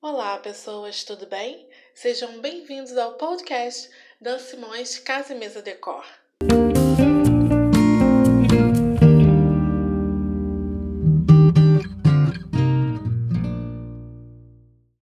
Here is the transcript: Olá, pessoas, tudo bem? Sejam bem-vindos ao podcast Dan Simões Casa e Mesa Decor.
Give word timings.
Olá, 0.00 0.38
pessoas, 0.38 1.04
tudo 1.04 1.26
bem? 1.26 1.68
Sejam 1.94 2.40
bem-vindos 2.40 2.96
ao 2.96 3.12
podcast 3.12 3.90
Dan 4.18 4.38
Simões 4.38 4.98
Casa 4.98 5.34
e 5.34 5.38
Mesa 5.38 5.60
Decor. 5.60 6.06